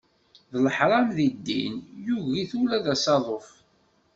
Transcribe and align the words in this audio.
D 0.51 0.53
leḥram 0.65 1.07
di 1.17 1.27
ddin, 1.35 1.75
yugi-t 2.05 2.51
ula 2.59 2.77
d 2.83 2.85
asaḍuf. 2.93 3.47